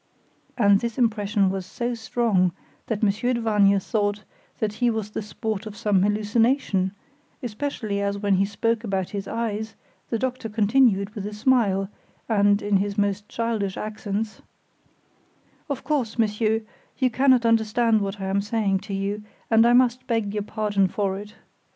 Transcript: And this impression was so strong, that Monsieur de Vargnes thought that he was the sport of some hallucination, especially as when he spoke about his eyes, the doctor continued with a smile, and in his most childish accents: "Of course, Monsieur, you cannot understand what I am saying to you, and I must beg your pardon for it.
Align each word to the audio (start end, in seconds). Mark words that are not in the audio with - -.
And 0.57 0.79
this 0.79 0.97
impression 0.97 1.51
was 1.51 1.63
so 1.63 1.93
strong, 1.93 2.53
that 2.87 3.03
Monsieur 3.03 3.33
de 3.35 3.39
Vargnes 3.41 3.85
thought 3.85 4.23
that 4.57 4.73
he 4.81 4.89
was 4.89 5.11
the 5.11 5.21
sport 5.21 5.67
of 5.67 5.77
some 5.77 6.01
hallucination, 6.01 6.93
especially 7.43 8.01
as 8.01 8.17
when 8.17 8.37
he 8.37 8.45
spoke 8.45 8.83
about 8.83 9.11
his 9.11 9.27
eyes, 9.27 9.75
the 10.09 10.17
doctor 10.17 10.49
continued 10.49 11.11
with 11.13 11.27
a 11.27 11.33
smile, 11.35 11.87
and 12.27 12.63
in 12.63 12.77
his 12.77 12.97
most 12.97 13.29
childish 13.29 13.77
accents: 13.77 14.41
"Of 15.69 15.83
course, 15.83 16.17
Monsieur, 16.17 16.61
you 16.97 17.11
cannot 17.11 17.45
understand 17.45 18.01
what 18.01 18.19
I 18.19 18.25
am 18.25 18.41
saying 18.41 18.79
to 18.79 18.95
you, 18.95 19.21
and 19.51 19.67
I 19.67 19.73
must 19.73 20.07
beg 20.07 20.33
your 20.33 20.41
pardon 20.41 20.87
for 20.87 21.19
it. 21.19 21.35